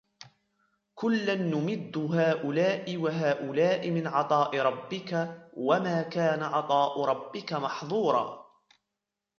كلا 0.95 1.35
نمد 1.35 1.97
هؤلاء 1.97 2.97
وهؤلاء 2.97 3.91
من 3.91 4.07
عطاء 4.07 4.57
ربك 4.59 5.37
وما 5.57 6.01
كان 6.01 6.43
عطاء 6.43 7.05
ربك 7.05 7.53
محظورا 7.53 8.45